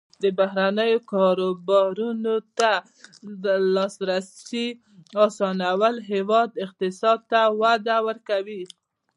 د 0.23 0.25
بهرنیو 0.39 0.99
کاروبارونو 1.13 2.35
ته 2.59 2.71
د 3.43 3.45
لاسرسي 3.75 4.67
اسانول 5.25 5.95
د 5.99 6.03
هیواد 6.11 6.49
اقتصاد 6.65 7.19
ته 7.31 7.39
وده 7.61 7.97
ورکوي. 8.07 8.63